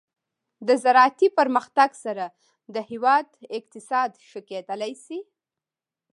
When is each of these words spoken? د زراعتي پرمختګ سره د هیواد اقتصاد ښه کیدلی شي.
د 0.67 0.69
زراعتي 0.83 1.27
پرمختګ 1.39 1.89
سره 2.05 2.25
د 2.73 2.75
هیواد 2.89 3.27
اقتصاد 3.57 4.11
ښه 4.27 4.39
کیدلی 4.49 4.93
شي. 5.05 5.19